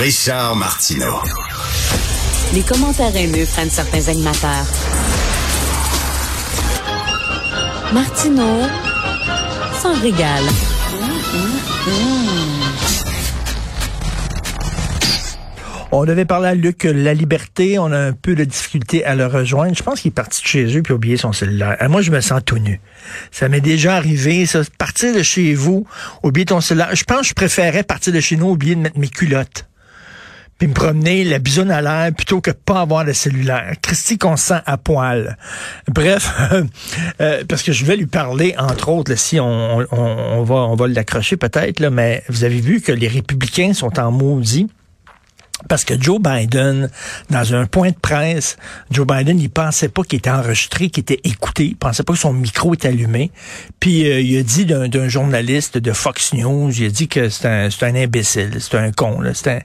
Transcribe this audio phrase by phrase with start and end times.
[0.00, 1.20] Richard Martineau.
[2.54, 4.64] Les commentaires haineux prennent certains animateurs.
[7.92, 8.62] Martineau
[9.82, 10.44] s'en régale.
[15.92, 17.78] On devait parler à Luc La Liberté.
[17.78, 19.76] On a un peu de difficulté à le rejoindre.
[19.76, 21.76] Je pense qu'il est parti de chez eux puis a oublié son cellulaire.
[21.82, 22.80] Euh, moi, je me sens tout nu.
[23.30, 24.62] Ça m'est déjà arrivé, ça.
[24.78, 25.86] Partir de chez vous,
[26.22, 26.96] oublier ton cellulaire.
[26.96, 29.66] Je pense que je préférais partir de chez nous, oublier de mettre mes culottes
[30.60, 33.72] puis me promener la bisonne à l'air plutôt que pas avoir de cellulaire.
[33.80, 35.38] Christy qu'on sent à poil.
[35.88, 36.30] Bref,
[37.22, 40.76] euh, parce que je vais lui parler, entre autres, si on, on, on, va, on
[40.76, 44.68] va l'accrocher peut-être, mais vous avez vu que les républicains sont en maudit
[45.68, 46.90] parce que Joe Biden,
[47.28, 48.56] dans un point de presse,
[48.90, 52.18] Joe Biden, il pensait pas qu'il était enregistré, qu'il était écouté, il pensait pas que
[52.18, 53.30] son micro était allumé.
[53.78, 57.46] Puis euh, il a dit d'un journaliste de Fox News, il a dit que c'est
[57.46, 59.20] un, imbécile, c'est un con.
[59.20, 59.58] Là, un...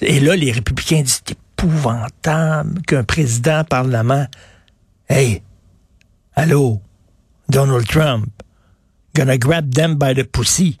[0.00, 4.26] Et là, les républicains disent, c'est épouvantable qu'un président parlement,
[5.08, 5.42] hey,
[6.34, 6.80] allô,
[7.48, 8.26] Donald Trump,
[9.14, 10.78] gonna grab them by the pussy.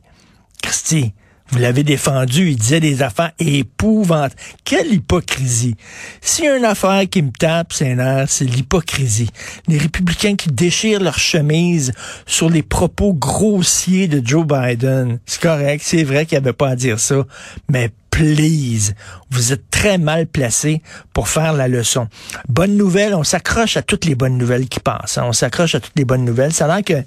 [0.62, 1.12] Christy,
[1.52, 4.32] vous l'avez défendu, il disait des affaires épouvantes.
[4.64, 5.76] Quelle hypocrisie.
[6.22, 7.94] S'il y a une affaire qui me tape, c'est
[8.26, 9.28] c'est l'hypocrisie.
[9.68, 11.92] Les républicains qui déchirent leur chemise
[12.24, 15.18] sur les propos grossiers de Joe Biden.
[15.26, 17.16] C'est correct, c'est vrai qu'il avait pas à dire ça,
[17.68, 18.94] mais please,
[19.30, 22.08] vous êtes très mal placé pour faire la leçon.
[22.48, 25.18] Bonne nouvelle, on s'accroche à toutes les bonnes nouvelles qui passent.
[25.18, 25.24] Hein.
[25.26, 26.52] On s'accroche à toutes les bonnes nouvelles.
[26.52, 27.04] Ça a l'air que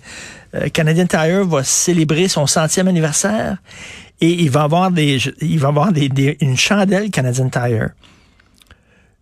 [0.55, 3.57] euh, Canadian Tire va célébrer son centième anniversaire
[4.21, 7.89] et il va avoir des, il va avoir des, une chandelle Canadian Tire.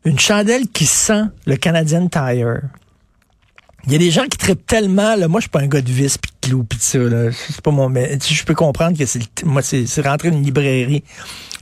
[0.05, 2.61] Une chandelle qui sent le Canadian Tire.
[3.85, 5.81] Il y a des gens qui traitent tellement, là, moi je suis pas un gars
[5.81, 7.31] de vis pis de clou pis de ça, là.
[7.31, 10.44] C'est pas mon, mais je peux comprendre que c'est, moi c'est, c'est rentrer dans une
[10.44, 11.03] librairie.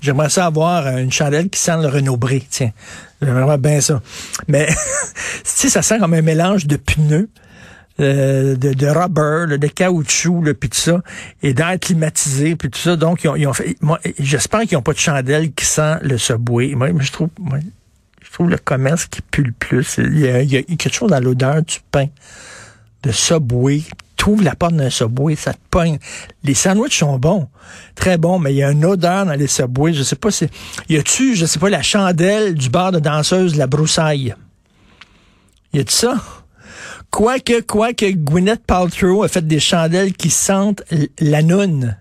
[0.02, 2.72] J'aimerais ça avoir une chandelle qui sent le Renault Bré, tiens.
[3.22, 4.02] J'aimerais bien ça.
[4.48, 4.74] Mais, tu
[5.44, 7.30] sais, ça sent comme un mélange de pneus,
[8.00, 11.02] euh, de, de rubber, de caoutchouc, puis tout ça,
[11.44, 12.96] et d'air climatisé, puis tout ça.
[12.96, 13.76] Donc, ils ont, ils ont fait.
[13.82, 16.74] Moi, j'espère qu'ils n'ont pas de chandelle qui sent le subway.
[16.76, 17.60] Moi, je trouve, moi,
[18.22, 19.98] je trouve le commerce qui pue le plus.
[19.98, 22.08] Il y a, il y a quelque chose dans l'odeur du pain
[23.04, 23.82] de subway.
[24.16, 25.98] Trouve la porte d'un subway, ça te pogne.
[26.44, 27.50] Les sandwichs sont bons,
[27.96, 29.94] très bons, mais il y a une odeur dans les subways.
[29.94, 30.48] Je sais pas si.
[30.90, 34.36] Y a-tu, je sais pas, la chandelle du bar de danseuse, la broussaille?
[35.74, 36.16] Y a-tu ça?
[37.10, 40.84] Quoique, quoique Gwyneth Paltrow a fait des chandelles qui sentent
[41.20, 41.98] la noune.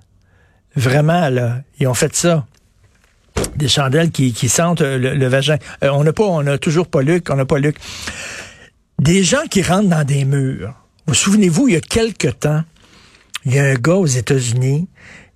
[0.76, 1.62] Vraiment, là.
[1.78, 2.46] Ils ont fait ça.
[3.56, 5.56] Des chandelles qui, sentent le, vagin.
[5.82, 7.76] Euh, on n'a pas, on a toujours pas Luc, on n'a pas Luc.
[8.98, 10.74] Des gens qui rentrent dans des murs.
[11.06, 12.62] Vous souvenez-vous, il y a quelque temps,
[13.44, 14.88] il y a un gars aux États-Unis,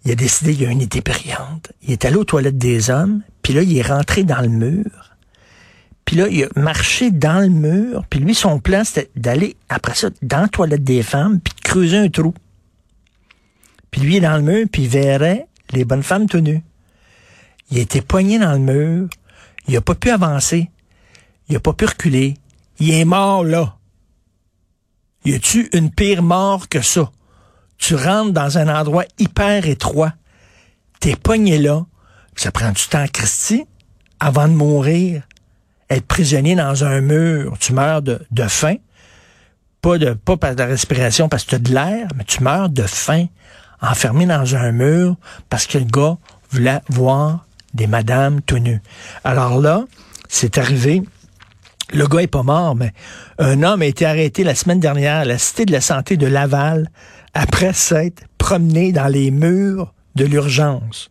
[0.05, 1.73] il a décidé, il y a une été périante.
[1.83, 5.14] Il est allé aux toilettes des hommes, puis là, il est rentré dans le mur
[6.05, 8.05] puis là, il a marché dans le mur.
[8.09, 11.61] Puis lui, son plan, c'était d'aller, après ça, dans la toilette des femmes, puis de
[11.61, 12.35] creuser un trou.
[13.91, 16.63] Puis lui, dans le mur, puis il verrait les bonnes femmes tenues.
[17.71, 19.09] Il était poigné dans le mur.
[19.67, 20.71] Il a pas pu avancer.
[21.49, 22.35] Il a pas pu reculer.
[22.79, 23.77] Il est mort là.
[25.25, 27.11] Y a-tu une pire mort que ça?
[27.79, 30.13] Tu rentres dans un endroit hyper étroit.
[31.01, 31.87] T'es poigné là.
[32.37, 33.65] Ça prend du temps, Christy,
[34.21, 35.23] avant de mourir
[35.91, 38.77] être prisonnier dans un mur, tu meurs de, de faim,
[39.81, 42.69] pas de pas par de respiration parce que tu as de l'air, mais tu meurs
[42.69, 43.27] de faim,
[43.81, 45.17] enfermé dans un mur
[45.50, 46.17] parce que le gars
[46.50, 48.62] voulait voir des madames tout.
[49.25, 49.84] Alors là,
[50.28, 51.03] c'est arrivé.
[51.93, 52.93] Le gars est pas mort, mais
[53.39, 56.27] un homme a été arrêté la semaine dernière à la Cité de la Santé de
[56.27, 56.89] Laval
[57.34, 61.11] après s'être promené dans les murs de l'urgence.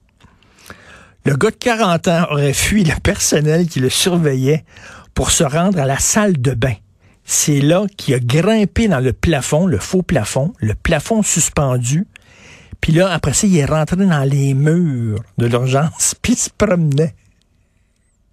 [1.26, 4.66] Le gars de 40 ans aurait fui le personnel qui le surveillait
[5.14, 6.76] pour se rendre à la salle de bain.
[7.24, 12.06] C'est là qu'il a grimpé dans le plafond, le faux plafond, le plafond suspendu.
[12.82, 17.16] Puis là, après ça, il est rentré dans les murs de l'urgence, puis se promenait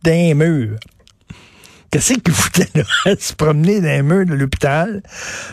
[0.03, 0.79] dans les murs.
[1.93, 3.15] Qu'est-ce qu'il foutait là?
[3.21, 5.03] se promener dans les murs de l'hôpital.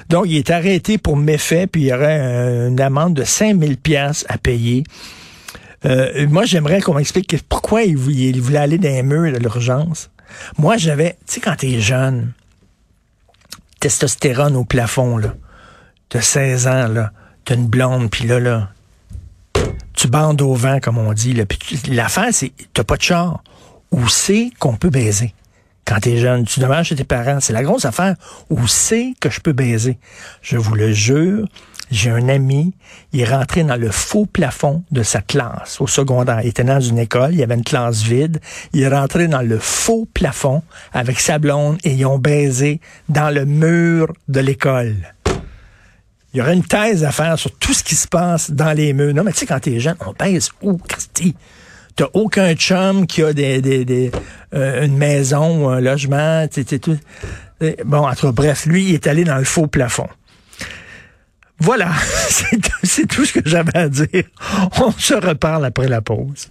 [0.09, 4.25] Donc, il est arrêté pour méfait, puis il y aurait une amende de 5000 pièces
[4.27, 4.83] à payer.
[5.85, 10.09] Euh, moi, j'aimerais qu'on m'explique pourquoi il voulait, aller dans les murs de l'urgence.
[10.57, 12.33] Moi, j'avais, tu sais, quand t'es jeune,
[13.79, 15.35] testostérone au plafond, là.
[16.09, 17.12] T'as 16 ans, là.
[17.45, 18.69] T'as une blonde, puis là, là,
[19.94, 21.35] tu bandes au vent, comme on dit.
[21.88, 23.44] L'affaire, c'est, t'as pas de char.
[23.91, 25.33] Où c'est qu'on peut baiser?
[25.85, 27.39] Quand t'es jeune, tu demandes chez tes parents.
[27.39, 28.15] C'est la grosse affaire.
[28.50, 29.97] Où c'est que je peux baiser?
[30.41, 31.47] Je vous le jure,
[31.89, 32.74] J'ai un ami,
[33.13, 36.42] il est rentré dans le faux plafond de sa classe au secondaire.
[36.44, 38.42] Il était dans une école, il y avait une classe vide.
[38.74, 43.34] Il est rentré dans le faux plafond avec sa blonde et ils ont baisé dans
[43.34, 44.95] le mur de l'école.
[46.34, 48.92] Il y aurait une thèse à faire sur tout ce qui se passe dans les
[48.92, 49.13] murs.
[49.13, 51.36] Non, mais tu sais, quand t'es jeune, on baise où, Christy?
[51.95, 54.12] T'as aucun chum qui a des, des,
[54.54, 56.48] euh, une maison ou un logement.
[56.48, 56.98] T'sais, t'sais, tout.
[57.86, 60.07] Bon, entre bref, lui, il est allé dans le faux plafond.
[61.59, 61.92] Voilà,
[62.83, 64.24] c'est tout ce que j'avais à dire.
[64.80, 66.48] On se reparle après la pause.